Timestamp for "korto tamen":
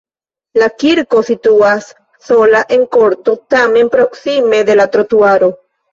2.97-3.93